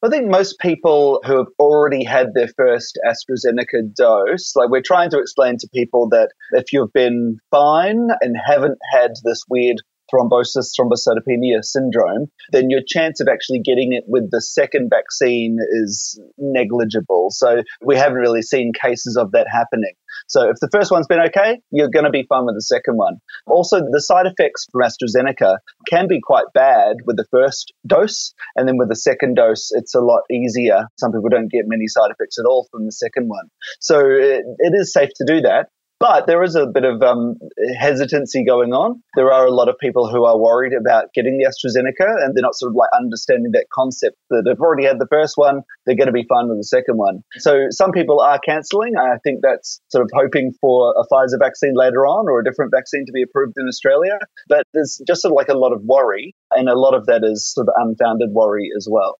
I 0.03 0.09
think 0.09 0.31
most 0.31 0.59
people 0.59 1.21
who 1.27 1.37
have 1.37 1.49
already 1.59 2.03
had 2.03 2.29
their 2.33 2.49
first 2.57 2.99
AstraZeneca 3.07 3.95
dose, 3.95 4.57
like 4.57 4.71
we're 4.71 4.81
trying 4.81 5.11
to 5.11 5.19
explain 5.19 5.59
to 5.59 5.69
people 5.75 6.09
that 6.11 6.31
if 6.53 6.73
you've 6.73 6.95
been 6.95 7.37
fine 7.51 8.09
and 8.23 8.37
haven't 8.43 8.79
had 8.91 9.13
this 9.23 9.45
weird 9.51 9.83
thrombosis 10.15 10.71
thrombocytopenia 10.79 11.63
syndrome, 11.63 12.27
then 12.53 12.71
your 12.71 12.81
chance 12.87 13.21
of 13.21 13.29
actually 13.29 13.61
getting 13.61 13.93
it 13.93 14.05
with 14.07 14.31
the 14.31 14.41
second 14.41 14.91
vaccine 14.91 15.59
is 15.83 16.21
negligible. 16.39 17.29
So 17.31 17.63
we 17.85 17.97
haven't 17.97 18.19
really 18.19 18.43
seen 18.43 18.73
cases 18.81 19.17
of 19.17 19.33
that 19.33 19.47
happening. 19.51 19.95
So 20.29 20.49
if 20.49 20.57
the 20.61 20.69
first 20.71 20.91
one's 20.91 21.07
been 21.07 21.21
okay, 21.27 21.61
you're 21.71 21.91
going 21.91 22.05
to 22.05 22.11
be 22.11 22.25
fine 22.29 22.47
with 22.47 22.55
the 22.55 22.63
second 22.63 22.97
one. 22.97 23.17
Also, 23.47 23.81
the 23.81 24.01
side 24.01 24.27
effects 24.27 24.67
from 24.71 24.83
AstraZeneca 24.83 25.59
can 25.89 26.07
be 26.09 26.21
quite 26.23 26.47
bad 26.55 26.97
with 27.05 27.17
the 27.17 27.27
first 27.31 27.73
dose, 27.87 28.33
and 28.57 28.69
then 28.69 28.79
with 28.79 28.89
the 28.89 28.97
second 28.97 29.35
dose, 29.35 29.71
it's 29.73 29.95
a 29.95 30.01
lot 30.01 30.23
easier. 30.31 30.87
Some 30.99 31.13
people 31.13 31.29
don't 31.31 31.51
get 31.51 31.65
many 31.67 31.89
side 31.89 32.11
effects 32.11 32.39
at 32.39 32.47
all 32.47 32.69
from 32.71 32.87
the 32.87 32.93
second 32.93 33.29
one. 33.29 33.49
So 33.81 34.01
it, 34.01 34.45
it 34.59 34.73
is 34.75 34.93
safe 34.93 35.11
to 35.17 35.25
do 35.27 35.41
that. 35.43 35.69
But 36.01 36.27
there 36.27 36.43
is 36.43 36.55
a 36.55 36.67
bit 36.67 36.85
of 36.85 37.03
um, 37.03 37.37
hesitancy 37.79 38.45
going 38.45 38.73
on. 38.73 39.03
There 39.15 39.33
are 39.33 39.47
a 39.47 39.53
lot 39.53 39.69
of 39.69 39.77
people 39.79 40.11
who 40.11 40.25
are 40.25 40.39
worried 40.39 40.73
about 40.79 41.07
getting 41.15 41.39
the 41.39 41.47
AstraZeneca 41.47 42.25
and 42.25 42.35
they're 42.35 42.43
not 42.43 42.57
sort 42.57 42.71
of 42.71 42.77
like 42.77 42.91
understanding 42.95 43.53
that 43.53 43.67
concept 43.73 44.17
that 44.31 44.43
they've 44.45 44.61
already 44.61 44.87
had 44.87 44.99
the 44.99 45.07
first 45.09 45.35
one, 45.37 45.63
they're 45.87 45.97
going 45.97 46.09
to 46.09 46.13
be 46.13 46.27
fine 46.29 46.49
with 46.49 46.59
the 46.59 46.65
second 46.65 46.97
one. 46.97 47.21
So 47.39 47.67
some 47.71 47.93
people 47.93 48.21
are 48.21 48.39
cancelling. 48.45 48.95
I 48.99 49.17
think 49.23 49.41
that's 49.43 49.81
sort 49.89 50.03
of 50.03 50.11
hoping 50.15 50.53
for 50.61 50.95
a 50.99 51.07
Pfizer 51.13 51.39
vaccine 51.39 51.75
later 51.75 52.07
on 52.07 52.29
or 52.29 52.41
a 52.41 52.45
different 52.45 52.73
vaccine 52.75 53.07
to 53.07 53.13
be 53.13 53.23
approved 53.23 53.55
in 53.57 53.69
Australia. 53.69 54.19
But 54.49 54.67
there's 54.75 55.01
just 55.07 55.23
sort 55.23 55.33
of 55.33 55.37
like 55.37 55.49
a 55.49 55.57
lot 55.57 55.73
of 55.73 55.81
worry, 55.85 56.35
and 56.51 56.69
a 56.69 56.79
lot 56.79 56.95
of 56.95 57.07
that 57.07 57.23
is 57.25 57.51
sort 57.53 57.69
of 57.69 57.75
unfounded 57.77 58.31
worry 58.33 58.69
as 58.77 58.89
well. 58.91 59.19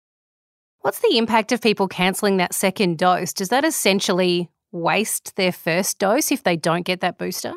What's 0.81 1.01
the 1.01 1.17
impact 1.17 1.51
of 1.53 1.63
people 1.63 1.89
cancelling 1.89 2.37
that 2.39 2.53
second 2.53 2.99
dose? 2.99 3.33
Does 3.33 3.49
that 3.49 3.65
essentially 3.65 4.51
waste 4.75 5.37
their 5.37 5.53
first 5.53 5.99
dose 5.99 6.31
if 6.31 6.43
they 6.43 6.57
don't 6.57 6.83
get 6.83 7.01
that 7.01 7.17
booster? 7.17 7.55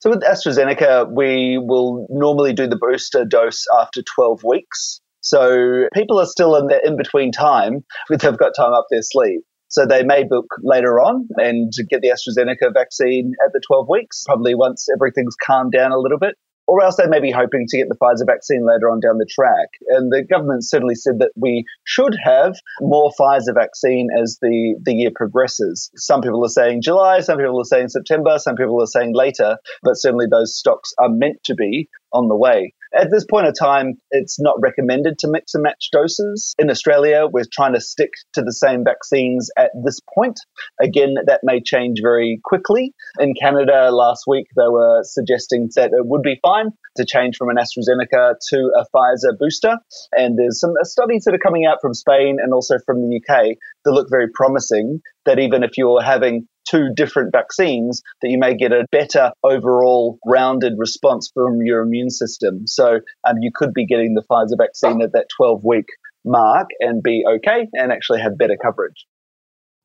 So 0.00 0.10
with 0.10 0.22
AstraZeneca, 0.22 1.10
we 1.10 1.58
will 1.58 2.06
normally 2.08 2.52
do 2.52 2.68
the 2.68 2.76
booster 2.76 3.24
dose 3.24 3.64
after 3.80 4.02
12 4.14 4.44
weeks. 4.44 5.00
So 5.20 5.88
people 5.92 6.20
are 6.20 6.26
still 6.26 6.54
in 6.54 6.68
the 6.68 6.80
in 6.86 6.96
between 6.96 7.32
time, 7.32 7.84
they've 8.08 8.20
got 8.38 8.52
time 8.56 8.72
up 8.72 8.86
their 8.90 9.02
sleeve. 9.02 9.40
So 9.70 9.84
they 9.84 10.02
may 10.02 10.24
book 10.24 10.46
later 10.62 11.00
on 11.00 11.28
and 11.36 11.72
get 11.90 12.00
the 12.00 12.08
AstraZeneca 12.08 12.72
vaccine 12.72 13.32
at 13.44 13.52
the 13.52 13.60
12 13.66 13.86
weeks, 13.90 14.22
probably 14.24 14.54
once 14.54 14.86
everything's 14.94 15.34
calmed 15.44 15.72
down 15.72 15.92
a 15.92 15.98
little 15.98 16.18
bit 16.18 16.36
or 16.68 16.84
else 16.84 16.96
they 16.96 17.06
may 17.06 17.18
be 17.18 17.30
hoping 17.30 17.64
to 17.66 17.78
get 17.78 17.88
the 17.88 17.96
Pfizer 17.96 18.26
vaccine 18.26 18.64
later 18.64 18.90
on 18.90 19.00
down 19.00 19.16
the 19.16 19.26
track. 19.28 19.68
And 19.88 20.12
the 20.12 20.22
government 20.22 20.64
certainly 20.64 20.94
said 20.94 21.18
that 21.18 21.32
we 21.34 21.64
should 21.84 22.14
have 22.22 22.54
more 22.80 23.10
Pfizer 23.18 23.54
vaccine 23.54 24.08
as 24.20 24.38
the, 24.42 24.78
the 24.84 24.92
year 24.92 25.10
progresses. 25.14 25.90
Some 25.96 26.20
people 26.20 26.44
are 26.44 26.50
saying 26.50 26.82
July, 26.82 27.20
some 27.20 27.38
people 27.38 27.58
are 27.58 27.64
saying 27.64 27.88
September, 27.88 28.38
some 28.38 28.54
people 28.54 28.80
are 28.82 28.86
saying 28.86 29.12
later, 29.14 29.56
but 29.82 29.96
certainly 29.96 30.26
those 30.30 30.56
stocks 30.56 30.92
are 30.98 31.08
meant 31.08 31.38
to 31.46 31.54
be 31.54 31.88
on 32.12 32.28
the 32.28 32.36
way. 32.36 32.74
At 32.96 33.10
this 33.10 33.24
point 33.24 33.46
of 33.46 33.54
time, 33.58 33.94
it's 34.10 34.40
not 34.40 34.56
recommended 34.60 35.18
to 35.18 35.28
mix 35.28 35.54
and 35.54 35.62
match 35.62 35.88
doses. 35.92 36.54
In 36.58 36.70
Australia, 36.70 37.26
we're 37.30 37.44
trying 37.52 37.74
to 37.74 37.80
stick 37.80 38.10
to 38.34 38.42
the 38.42 38.52
same 38.52 38.84
vaccines 38.84 39.50
at 39.56 39.70
this 39.84 40.00
point. 40.14 40.40
Again, 40.80 41.14
that 41.26 41.40
may 41.42 41.60
change 41.60 41.98
very 42.02 42.40
quickly. 42.44 42.94
In 43.18 43.34
Canada 43.34 43.90
last 43.90 44.24
week, 44.26 44.46
they 44.56 44.68
were 44.68 45.02
suggesting 45.04 45.68
that 45.76 45.90
it 45.92 46.06
would 46.06 46.22
be 46.22 46.38
fine 46.42 46.70
to 46.96 47.04
change 47.04 47.36
from 47.36 47.48
an 47.50 47.56
AstraZeneca 47.56 48.34
to 48.50 48.70
a 48.76 48.84
Pfizer 48.94 49.38
booster. 49.38 49.76
And 50.12 50.38
there's 50.38 50.60
some 50.60 50.72
uh, 50.80 50.84
studies 50.84 51.24
that 51.24 51.34
are 51.34 51.38
coming 51.38 51.66
out 51.66 51.78
from 51.80 51.94
Spain 51.94 52.38
and 52.42 52.52
also 52.52 52.76
from 52.84 53.02
the 53.02 53.20
UK 53.20 53.56
that 53.84 53.92
look 53.92 54.08
very 54.10 54.28
promising 54.32 55.00
that 55.28 55.38
even 55.38 55.62
if 55.62 55.72
you're 55.76 56.02
having 56.02 56.48
two 56.68 56.88
different 56.96 57.32
vaccines, 57.32 58.00
that 58.22 58.30
you 58.30 58.38
may 58.38 58.56
get 58.56 58.72
a 58.72 58.86
better 58.90 59.30
overall 59.44 60.18
rounded 60.26 60.72
response 60.78 61.30
from 61.32 61.58
your 61.62 61.82
immune 61.82 62.08
system. 62.08 62.66
So 62.66 63.00
um, 63.26 63.36
you 63.42 63.50
could 63.54 63.74
be 63.74 63.86
getting 63.86 64.14
the 64.14 64.24
Pfizer 64.28 64.56
vaccine 64.56 65.02
at 65.02 65.12
that 65.12 65.26
12 65.36 65.60
week 65.64 65.84
mark 66.24 66.68
and 66.80 67.02
be 67.02 67.24
okay 67.36 67.68
and 67.74 67.92
actually 67.92 68.22
have 68.22 68.38
better 68.38 68.56
coverage. 68.60 69.06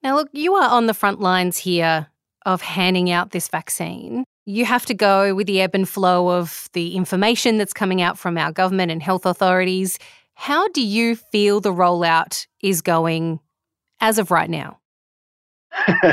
Now, 0.02 0.16
look, 0.16 0.30
you 0.32 0.56
are 0.56 0.70
on 0.70 0.88
the 0.88 0.94
front 0.94 1.20
lines 1.20 1.58
here 1.58 2.08
of 2.46 2.62
handing 2.62 3.12
out 3.12 3.32
this 3.32 3.50
vaccine. 3.50 4.24
You 4.46 4.64
have 4.64 4.86
to 4.86 4.94
go 4.94 5.36
with 5.36 5.48
the 5.48 5.60
ebb 5.60 5.76
and 5.76 5.88
flow 5.88 6.30
of 6.30 6.70
the 6.72 6.96
information 6.96 7.58
that's 7.58 7.74
coming 7.74 8.02
out 8.02 8.18
from 8.18 8.38
our 8.38 8.54
government 8.54 8.92
and 8.92 9.04
health 9.04 9.26
authorities. 9.26 10.00
How 10.36 10.70
do 10.70 10.82
you 10.82 11.18
feel 11.18 11.60
the 11.60 11.74
rollout 11.74 12.48
is 12.62 12.82
going 12.82 13.42
as 14.00 14.18
of 14.18 14.32
right 14.32 14.50
now? 14.50 14.80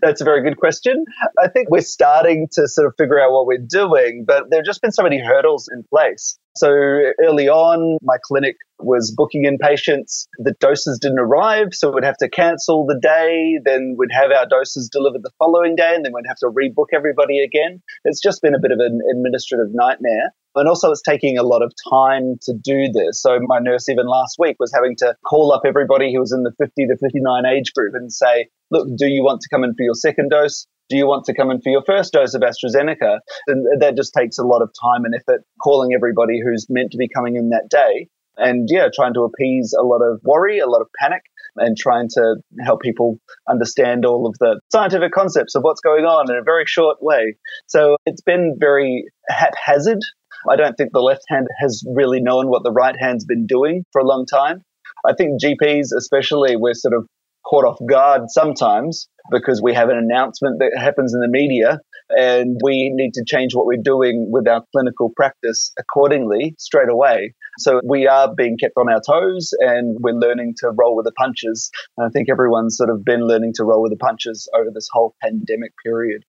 That's 0.00 0.20
a 0.20 0.24
very 0.24 0.42
good 0.42 0.58
question. 0.58 1.04
I 1.42 1.48
think 1.48 1.70
we're 1.70 1.80
starting 1.80 2.48
to 2.52 2.68
sort 2.68 2.86
of 2.86 2.94
figure 2.96 3.20
out 3.20 3.32
what 3.32 3.46
we're 3.46 3.58
doing, 3.58 4.24
but 4.26 4.44
there 4.50 4.60
have 4.60 4.66
just 4.66 4.80
been 4.80 4.92
so 4.92 5.02
many 5.02 5.20
hurdles 5.20 5.68
in 5.72 5.84
place. 5.84 6.38
So 6.56 6.68
early 6.68 7.48
on, 7.48 7.98
my 8.00 8.16
clinic 8.22 8.56
was 8.78 9.12
booking 9.14 9.44
in 9.44 9.58
patients. 9.58 10.26
The 10.38 10.54
doses 10.58 10.98
didn't 10.98 11.18
arrive, 11.18 11.68
so 11.72 11.90
we'd 11.90 12.04
have 12.04 12.16
to 12.18 12.30
cancel 12.30 12.86
the 12.86 12.98
day. 12.98 13.58
Then 13.62 13.96
we'd 13.98 14.12
have 14.12 14.30
our 14.30 14.46
doses 14.46 14.88
delivered 14.90 15.22
the 15.22 15.32
following 15.38 15.76
day, 15.76 15.94
and 15.94 16.04
then 16.04 16.12
we'd 16.14 16.26
have 16.26 16.38
to 16.38 16.46
rebook 16.46 16.94
everybody 16.94 17.40
again. 17.40 17.82
It's 18.04 18.22
just 18.22 18.40
been 18.40 18.54
a 18.54 18.58
bit 18.58 18.72
of 18.72 18.78
an 18.78 19.00
administrative 19.10 19.74
nightmare. 19.74 20.32
And 20.56 20.68
also, 20.68 20.90
it's 20.90 21.02
taking 21.02 21.38
a 21.38 21.42
lot 21.42 21.62
of 21.62 21.72
time 21.90 22.36
to 22.42 22.54
do 22.54 22.88
this. 22.92 23.20
So, 23.20 23.38
my 23.42 23.58
nurse, 23.58 23.88
even 23.88 24.06
last 24.06 24.36
week, 24.38 24.56
was 24.58 24.72
having 24.74 24.96
to 24.98 25.14
call 25.26 25.52
up 25.52 25.62
everybody 25.66 26.12
who 26.12 26.20
was 26.20 26.32
in 26.32 26.42
the 26.42 26.52
50 26.58 26.86
to 26.86 26.96
59 26.96 27.46
age 27.46 27.72
group 27.74 27.94
and 27.94 28.12
say, 28.12 28.48
Look, 28.70 28.88
do 28.96 29.06
you 29.06 29.22
want 29.22 29.40
to 29.42 29.48
come 29.48 29.64
in 29.64 29.74
for 29.74 29.82
your 29.82 29.94
second 29.94 30.30
dose? 30.30 30.66
Do 30.88 30.96
you 30.96 31.06
want 31.06 31.24
to 31.24 31.34
come 31.34 31.50
in 31.50 31.60
for 31.60 31.70
your 31.70 31.82
first 31.84 32.12
dose 32.12 32.34
of 32.34 32.42
AstraZeneca? 32.42 33.18
And 33.48 33.80
that 33.80 33.96
just 33.96 34.14
takes 34.16 34.38
a 34.38 34.44
lot 34.44 34.62
of 34.62 34.70
time 34.80 35.04
and 35.04 35.14
effort 35.14 35.42
calling 35.62 35.90
everybody 35.94 36.40
who's 36.42 36.66
meant 36.68 36.92
to 36.92 36.98
be 36.98 37.08
coming 37.08 37.36
in 37.36 37.50
that 37.50 37.68
day. 37.68 38.08
And 38.36 38.68
yeah, 38.70 38.88
trying 38.94 39.14
to 39.14 39.22
appease 39.22 39.74
a 39.78 39.82
lot 39.82 40.00
of 40.02 40.20
worry, 40.22 40.58
a 40.58 40.66
lot 40.66 40.82
of 40.82 40.88
panic, 41.00 41.22
and 41.56 41.76
trying 41.76 42.08
to 42.10 42.36
help 42.64 42.82
people 42.82 43.18
understand 43.48 44.04
all 44.04 44.26
of 44.26 44.36
the 44.40 44.60
scientific 44.70 45.12
concepts 45.12 45.54
of 45.54 45.62
what's 45.62 45.80
going 45.80 46.04
on 46.04 46.30
in 46.30 46.36
a 46.36 46.42
very 46.42 46.66
short 46.66 46.98
way. 47.00 47.36
So 47.66 47.96
it's 48.04 48.20
been 48.20 48.56
very 48.60 49.04
haphazard 49.28 50.00
I 50.50 50.56
don't 50.56 50.74
think 50.74 50.92
the 50.92 51.00
left 51.00 51.24
hand 51.28 51.46
has 51.60 51.82
really 51.86 52.20
known 52.20 52.48
what 52.48 52.62
the 52.62 52.72
right 52.72 52.96
hand's 52.98 53.24
been 53.24 53.46
doing 53.46 53.84
for 53.92 54.00
a 54.00 54.06
long 54.06 54.26
time. 54.26 54.62
I 55.06 55.12
think 55.14 55.40
GPs, 55.42 55.88
especially, 55.96 56.56
we're 56.56 56.74
sort 56.74 56.94
of 56.94 57.06
caught 57.46 57.64
off 57.64 57.78
guard 57.88 58.22
sometimes 58.28 59.08
because 59.30 59.62
we 59.62 59.72
have 59.74 59.88
an 59.88 59.96
announcement 59.96 60.58
that 60.58 60.72
happens 60.76 61.14
in 61.14 61.20
the 61.20 61.28
media 61.28 61.78
and 62.10 62.60
we 62.62 62.90
need 62.92 63.12
to 63.14 63.24
change 63.26 63.54
what 63.54 63.66
we're 63.66 63.82
doing 63.82 64.28
with 64.30 64.46
our 64.48 64.62
clinical 64.72 65.12
practice 65.16 65.72
accordingly 65.78 66.54
straight 66.58 66.88
away. 66.88 67.34
So 67.58 67.80
we 67.88 68.06
are 68.06 68.32
being 68.34 68.56
kept 68.58 68.74
on 68.76 68.90
our 68.90 69.00
toes 69.00 69.50
and 69.58 69.96
we're 70.00 70.14
learning 70.14 70.54
to 70.58 70.70
roll 70.76 70.96
with 70.96 71.04
the 71.04 71.12
punches. 71.12 71.70
And 71.96 72.06
I 72.06 72.10
think 72.10 72.28
everyone's 72.30 72.76
sort 72.76 72.90
of 72.90 73.04
been 73.04 73.26
learning 73.26 73.52
to 73.56 73.64
roll 73.64 73.82
with 73.82 73.92
the 73.92 73.98
punches 73.98 74.48
over 74.54 74.70
this 74.72 74.88
whole 74.92 75.14
pandemic 75.22 75.72
period. 75.84 76.24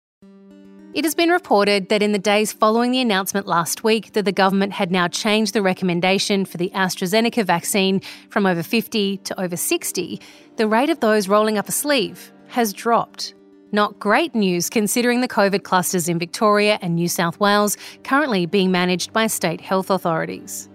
It 0.98 1.06
has 1.06 1.14
been 1.14 1.30
reported 1.30 1.90
that 1.90 2.02
in 2.02 2.12
the 2.12 2.18
days 2.18 2.52
following 2.52 2.90
the 2.90 3.02
announcement 3.02 3.46
last 3.46 3.84
week 3.84 4.14
that 4.14 4.26
the 4.26 4.32
government 4.32 4.74
had 4.74 4.92
now 4.92 5.08
changed 5.08 5.54
the 5.54 5.62
recommendation 5.62 6.44
for 6.44 6.58
the 6.58 6.72
AstraZeneca 6.74 7.46
vaccine 7.46 8.02
from 8.32 8.48
over 8.48 8.64
50 8.64 9.18
to 9.18 9.40
over 9.40 9.56
60, 9.56 10.20
the 10.56 10.68
rate 10.68 10.90
of 10.90 11.00
those 11.00 11.28
rolling 11.28 11.56
up 11.60 11.70
a 11.70 11.72
sleeve 11.72 12.32
has 12.48 12.74
dropped. 12.74 13.36
Not 13.72 14.00
great 14.00 14.34
news 14.34 14.72
considering 14.72 15.22
the 15.22 15.28
COVID 15.28 15.62
clusters 15.62 16.10
in 16.10 16.18
Victoria 16.18 16.80
and 16.82 16.96
New 16.96 17.08
South 17.08 17.40
Wales 17.40 17.78
currently 18.04 18.48
being 18.48 18.72
managed 18.72 19.14
by 19.14 19.28
state 19.28 19.62
health 19.62 19.92
authorities. 19.92 20.68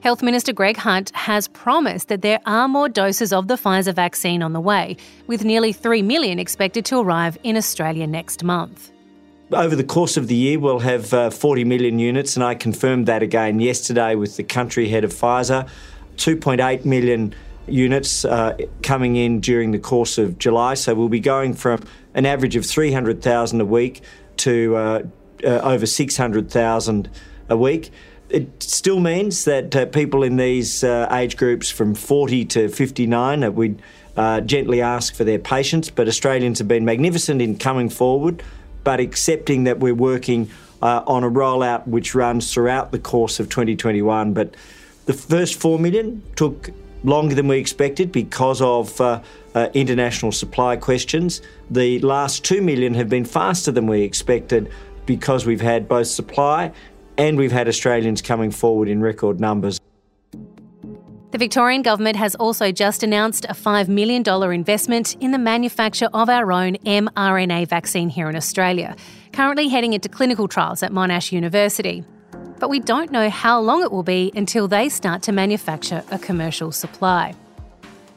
Health 0.00 0.24
Minister 0.24 0.52
Greg 0.52 0.76
Hunt 0.76 1.14
has 1.14 1.46
promised 1.46 2.08
that 2.08 2.22
there 2.22 2.40
are 2.46 2.66
more 2.66 2.88
doses 2.88 3.32
of 3.32 3.46
the 3.46 3.54
Pfizer 3.54 3.94
vaccine 3.94 4.42
on 4.42 4.54
the 4.54 4.60
way, 4.60 4.96
with 5.28 5.44
nearly 5.44 5.72
3 5.72 6.02
million 6.02 6.40
expected 6.40 6.84
to 6.86 6.98
arrive 6.98 7.38
in 7.44 7.56
Australia 7.56 8.08
next 8.08 8.42
month. 8.42 8.92
Over 9.52 9.76
the 9.76 9.84
course 9.84 10.16
of 10.16 10.28
the 10.28 10.34
year, 10.34 10.58
we'll 10.58 10.78
have 10.78 11.12
uh, 11.12 11.28
40 11.28 11.64
million 11.64 11.98
units, 11.98 12.36
and 12.36 12.44
I 12.44 12.54
confirmed 12.54 13.06
that 13.06 13.22
again 13.22 13.60
yesterday 13.60 14.14
with 14.14 14.38
the 14.38 14.44
country 14.44 14.88
head 14.88 15.04
of 15.04 15.12
Pfizer. 15.12 15.68
2.8 16.16 16.86
million 16.86 17.34
units 17.66 18.24
uh, 18.24 18.56
coming 18.82 19.16
in 19.16 19.40
during 19.40 19.72
the 19.72 19.78
course 19.78 20.16
of 20.16 20.38
July. 20.38 20.74
So 20.74 20.94
we'll 20.94 21.10
be 21.10 21.20
going 21.20 21.52
from 21.52 21.82
an 22.14 22.24
average 22.24 22.56
of 22.56 22.64
300,000 22.64 23.60
a 23.60 23.64
week 23.64 24.02
to 24.38 24.76
uh, 24.76 25.02
uh, 25.44 25.48
over 25.48 25.84
600,000 25.84 27.10
a 27.50 27.56
week. 27.56 27.90
It 28.30 28.62
still 28.62 29.00
means 29.00 29.44
that 29.44 29.76
uh, 29.76 29.84
people 29.86 30.22
in 30.22 30.36
these 30.36 30.82
uh, 30.82 31.08
age 31.12 31.36
groups 31.36 31.70
from 31.70 31.94
40 31.94 32.46
to 32.46 32.68
59, 32.70 33.54
we 33.54 33.76
uh, 34.16 34.40
gently 34.40 34.80
ask 34.80 35.14
for 35.14 35.24
their 35.24 35.38
patience, 35.38 35.90
but 35.90 36.08
Australians 36.08 36.58
have 36.58 36.68
been 36.68 36.86
magnificent 36.86 37.42
in 37.42 37.58
coming 37.58 37.90
forward 37.90 38.42
but 38.84 39.00
accepting 39.00 39.64
that 39.64 39.78
we're 39.78 39.94
working 39.94 40.50
uh, 40.82 41.02
on 41.06 41.24
a 41.24 41.30
rollout 41.30 41.86
which 41.86 42.14
runs 42.14 42.52
throughout 42.52 42.92
the 42.92 42.98
course 42.98 43.38
of 43.40 43.48
2021. 43.48 44.32
But 44.34 44.54
the 45.06 45.12
first 45.12 45.60
4 45.60 45.78
million 45.78 46.22
took 46.36 46.70
longer 47.04 47.34
than 47.34 47.48
we 47.48 47.58
expected 47.58 48.12
because 48.12 48.60
of 48.60 49.00
uh, 49.00 49.22
uh, 49.54 49.68
international 49.74 50.32
supply 50.32 50.76
questions. 50.76 51.40
The 51.70 51.98
last 52.00 52.44
2 52.44 52.62
million 52.62 52.94
have 52.94 53.08
been 53.08 53.24
faster 53.24 53.72
than 53.72 53.86
we 53.86 54.02
expected 54.02 54.70
because 55.06 55.46
we've 55.46 55.60
had 55.60 55.88
both 55.88 56.06
supply 56.06 56.72
and 57.18 57.36
we've 57.36 57.52
had 57.52 57.68
Australians 57.68 58.22
coming 58.22 58.50
forward 58.50 58.88
in 58.88 59.00
record 59.00 59.40
numbers. 59.40 59.78
The 61.32 61.38
Victorian 61.38 61.80
Government 61.80 62.16
has 62.16 62.34
also 62.34 62.70
just 62.72 63.02
announced 63.02 63.46
a 63.46 63.54
$5 63.54 63.88
million 63.88 64.22
investment 64.52 65.16
in 65.18 65.30
the 65.30 65.38
manufacture 65.38 66.10
of 66.12 66.28
our 66.28 66.52
own 66.52 66.76
mRNA 66.84 67.68
vaccine 67.68 68.10
here 68.10 68.28
in 68.28 68.36
Australia, 68.36 68.94
currently 69.32 69.68
heading 69.68 69.94
into 69.94 70.10
clinical 70.10 70.46
trials 70.46 70.82
at 70.82 70.92
Monash 70.92 71.32
University. 71.32 72.04
But 72.60 72.68
we 72.68 72.80
don't 72.80 73.10
know 73.10 73.30
how 73.30 73.58
long 73.62 73.82
it 73.82 73.90
will 73.90 74.02
be 74.02 74.30
until 74.36 74.68
they 74.68 74.90
start 74.90 75.22
to 75.22 75.32
manufacture 75.32 76.04
a 76.10 76.18
commercial 76.18 76.70
supply. 76.70 77.34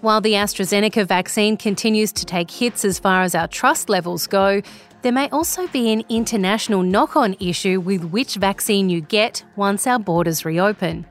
While 0.01 0.19
the 0.19 0.34
AstraZeneca 0.34 1.07
vaccine 1.07 1.55
continues 1.55 2.12
to 2.12 2.25
take 2.25 2.51
hits 2.51 2.84
as 2.84 3.00
far 3.00 3.22
as 3.22 3.34
our 3.34 3.48
trust 3.48 3.88
levels 3.88 4.27
go, 4.27 4.62
there 5.03 5.13
may 5.13 5.29
also 5.29 5.67
be 5.67 5.93
an 5.93 6.03
international 6.10 6.84
knock 6.84 7.15
on 7.15 7.38
issue 7.39 7.79
with 7.79 8.03
which 8.03 8.36
vaccine 8.36 8.89
you 8.89 9.00
get 9.00 9.45
once 9.55 9.88
our 9.88 10.00
borders 10.00 10.43
reopen. 10.43 11.05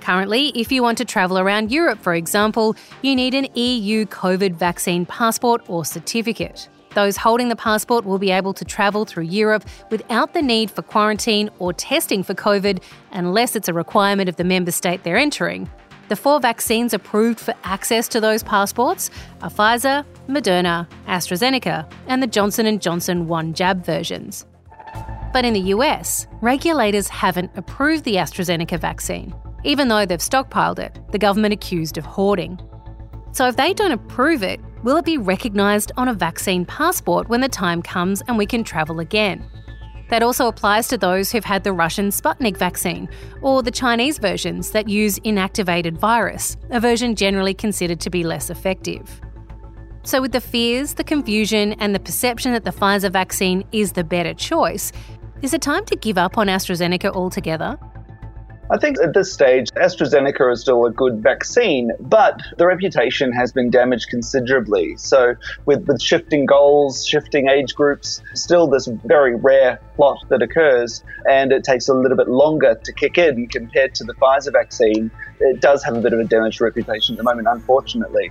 Currently, 0.00 0.48
if 0.54 0.72
you 0.72 0.82
want 0.82 0.98
to 0.98 1.04
travel 1.04 1.38
around 1.38 1.70
Europe, 1.70 1.98
for 2.00 2.14
example, 2.14 2.74
you 3.02 3.14
need 3.14 3.34
an 3.34 3.48
EU 3.54 4.06
COVID 4.06 4.54
vaccine 4.54 5.04
passport 5.04 5.62
or 5.68 5.84
certificate. 5.84 6.68
Those 6.94 7.16
holding 7.16 7.48
the 7.48 7.56
passport 7.56 8.04
will 8.04 8.18
be 8.18 8.30
able 8.30 8.52
to 8.54 8.64
travel 8.64 9.04
through 9.04 9.24
Europe 9.24 9.64
without 9.90 10.32
the 10.32 10.42
need 10.42 10.70
for 10.70 10.82
quarantine 10.82 11.50
or 11.58 11.72
testing 11.72 12.22
for 12.22 12.34
COVID 12.34 12.82
unless 13.12 13.54
it's 13.54 13.68
a 13.68 13.74
requirement 13.74 14.28
of 14.28 14.36
the 14.36 14.44
member 14.44 14.72
state 14.72 15.04
they're 15.04 15.16
entering. 15.16 15.70
The 16.08 16.16
four 16.16 16.40
vaccines 16.40 16.92
approved 16.92 17.38
for 17.38 17.54
access 17.62 18.08
to 18.08 18.20
those 18.20 18.42
passports 18.42 19.10
are 19.42 19.50
Pfizer, 19.50 20.04
Moderna, 20.28 20.88
AstraZeneca, 21.06 21.88
and 22.08 22.20
the 22.20 22.26
Johnson 22.26 22.78
& 22.78 22.80
Johnson 22.80 23.28
one 23.28 23.54
jab 23.54 23.84
versions. 23.84 24.44
But 25.32 25.44
in 25.44 25.52
the 25.52 25.60
US, 25.74 26.26
regulators 26.40 27.06
haven't 27.06 27.52
approved 27.54 28.02
the 28.02 28.16
AstraZeneca 28.16 28.80
vaccine 28.80 29.32
even 29.64 29.88
though 29.88 30.06
they've 30.06 30.18
stockpiled 30.18 30.78
it, 30.78 30.98
the 31.12 31.18
government 31.18 31.54
accused 31.54 31.98
of 31.98 32.04
hoarding. 32.04 32.60
So 33.32 33.46
if 33.46 33.56
they 33.56 33.72
don't 33.72 33.92
approve 33.92 34.42
it, 34.42 34.60
will 34.82 34.96
it 34.96 35.04
be 35.04 35.18
recognised 35.18 35.92
on 35.96 36.08
a 36.08 36.14
vaccine 36.14 36.64
passport 36.64 37.28
when 37.28 37.40
the 37.40 37.48
time 37.48 37.82
comes 37.82 38.22
and 38.22 38.36
we 38.36 38.46
can 38.46 38.64
travel 38.64 39.00
again? 39.00 39.48
That 40.08 40.24
also 40.24 40.48
applies 40.48 40.88
to 40.88 40.98
those 40.98 41.30
who've 41.30 41.44
had 41.44 41.62
the 41.62 41.72
Russian 41.72 42.08
Sputnik 42.08 42.56
vaccine 42.56 43.08
or 43.42 43.62
the 43.62 43.70
Chinese 43.70 44.18
versions 44.18 44.72
that 44.72 44.88
use 44.88 45.20
inactivated 45.20 45.98
virus, 45.98 46.56
a 46.70 46.80
version 46.80 47.14
generally 47.14 47.54
considered 47.54 48.00
to 48.00 48.10
be 48.10 48.24
less 48.24 48.50
effective. 48.50 49.20
So, 50.02 50.20
with 50.20 50.32
the 50.32 50.40
fears, 50.40 50.94
the 50.94 51.04
confusion, 51.04 51.74
and 51.74 51.94
the 51.94 52.00
perception 52.00 52.52
that 52.54 52.64
the 52.64 52.72
Pfizer 52.72 53.12
vaccine 53.12 53.62
is 53.70 53.92
the 53.92 54.02
better 54.02 54.34
choice, 54.34 54.90
is 55.42 55.54
it 55.54 55.62
time 55.62 55.84
to 55.84 55.94
give 55.94 56.18
up 56.18 56.38
on 56.38 56.48
AstraZeneca 56.48 57.14
altogether? 57.14 57.78
I 58.72 58.78
think 58.78 58.98
at 59.02 59.14
this 59.14 59.32
stage, 59.32 59.68
AstraZeneca 59.72 60.52
is 60.52 60.60
still 60.60 60.86
a 60.86 60.92
good 60.92 61.20
vaccine, 61.20 61.90
but 61.98 62.40
the 62.56 62.68
reputation 62.68 63.32
has 63.32 63.50
been 63.50 63.68
damaged 63.68 64.08
considerably. 64.10 64.96
So, 64.96 65.34
with, 65.66 65.88
with 65.88 66.00
shifting 66.00 66.46
goals, 66.46 67.04
shifting 67.04 67.48
age 67.48 67.74
groups, 67.74 68.22
still 68.34 68.68
this 68.68 68.86
very 69.04 69.34
rare 69.34 69.80
plot 69.96 70.18
that 70.28 70.40
occurs, 70.40 71.02
and 71.28 71.50
it 71.50 71.64
takes 71.64 71.88
a 71.88 71.94
little 71.94 72.16
bit 72.16 72.28
longer 72.28 72.80
to 72.84 72.92
kick 72.92 73.18
in 73.18 73.48
compared 73.48 73.96
to 73.96 74.04
the 74.04 74.14
Pfizer 74.14 74.52
vaccine. 74.52 75.10
It 75.40 75.60
does 75.60 75.82
have 75.82 75.96
a 75.96 76.00
bit 76.00 76.12
of 76.12 76.20
a 76.20 76.24
damaged 76.24 76.60
reputation 76.60 77.14
at 77.14 77.18
the 77.18 77.24
moment, 77.24 77.48
unfortunately. 77.50 78.30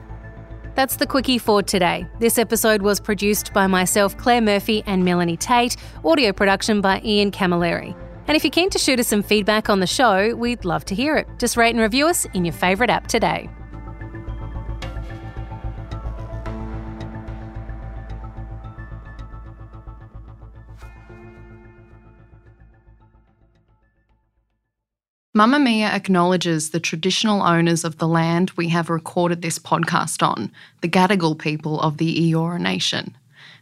That's 0.75 0.95
the 0.95 1.05
Quicky 1.05 1.37
for 1.37 1.61
today. 1.61 2.07
This 2.19 2.37
episode 2.37 2.81
was 2.81 3.01
produced 3.01 3.51
by 3.51 3.67
myself, 3.67 4.15
Claire 4.15 4.39
Murphy, 4.39 4.83
and 4.85 5.03
Melanie 5.03 5.35
Tait, 5.35 5.75
audio 6.05 6.31
production 6.31 6.79
by 6.79 7.01
Ian 7.03 7.31
Camilleri. 7.31 7.93
And 8.29 8.35
if 8.35 8.43
you're 8.43 8.51
keen 8.51 8.69
to 8.69 8.77
shoot 8.77 8.99
us 8.99 9.07
some 9.07 9.23
feedback 9.23 9.71
on 9.71 9.79
the 9.79 9.87
show, 9.87 10.35
we'd 10.35 10.63
love 10.63 10.85
to 10.85 10.93
hear 10.93 11.17
it. 11.17 11.27
Just 11.39 11.57
rate 11.57 11.71
and 11.71 11.79
review 11.79 12.05
us 12.05 12.25
in 12.35 12.45
your 12.45 12.53
favourite 12.53 12.91
app 12.91 13.07
today. 13.07 13.49
Mamamia 25.35 25.91
acknowledges 25.91 26.69
the 26.69 26.79
traditional 26.79 27.41
owners 27.41 27.83
of 27.83 27.97
the 27.97 28.07
land 28.07 28.51
we 28.51 28.69
have 28.69 28.91
recorded 28.91 29.41
this 29.41 29.57
podcast 29.57 30.21
on, 30.21 30.51
the 30.81 30.87
Gadigal 30.87 31.39
people 31.39 31.81
of 31.81 31.97
the 31.97 32.31
Eora 32.31 32.61
Nation. 32.61 33.17